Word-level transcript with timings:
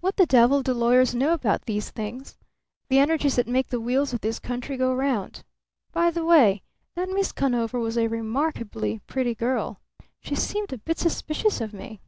What 0.00 0.16
the 0.18 0.26
devil 0.26 0.62
do 0.62 0.74
lawyers 0.74 1.14
know 1.14 1.32
about 1.32 1.62
these 1.64 1.88
things 1.88 2.36
the 2.90 2.98
energies 2.98 3.36
that 3.36 3.48
make 3.48 3.68
the 3.68 3.80
wheels 3.80 4.12
of 4.12 4.20
this 4.20 4.38
country 4.38 4.76
go 4.76 4.92
round? 4.92 5.44
By 5.92 6.10
the 6.10 6.26
way, 6.26 6.60
that 6.94 7.08
Miss 7.08 7.32
Conover 7.32 7.80
was 7.80 7.96
a 7.96 8.06
remarkably 8.08 8.98
pretty 9.06 9.34
girl. 9.34 9.80
She 10.20 10.34
seemed 10.34 10.68
to 10.68 10.76
be 10.76 10.82
a 10.82 10.88
bit 10.88 10.98
suspicious 10.98 11.62
of 11.62 11.72
me." 11.72 12.02